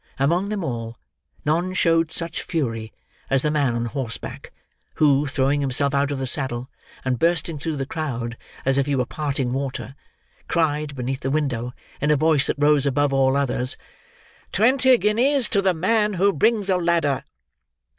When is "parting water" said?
9.05-9.93